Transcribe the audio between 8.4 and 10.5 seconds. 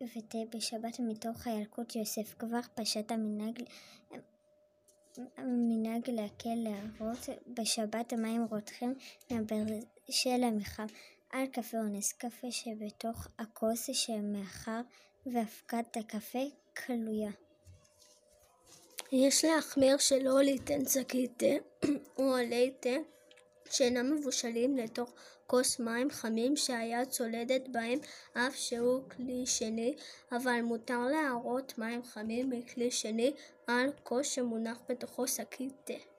רותחים מהברזל